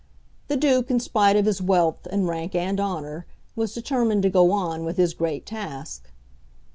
[0.47, 4.49] The Duke, in spite of his wealth and rank and honour, was determined to go
[4.51, 6.09] on with his great task.